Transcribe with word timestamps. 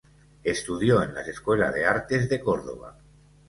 Estudió 0.43 1.03
en 1.03 1.13
la 1.13 1.21
Escuela 1.21 1.71
de 1.71 1.85
Artes 1.85 2.27
de 2.27 2.39
Córdoba. 2.39 2.97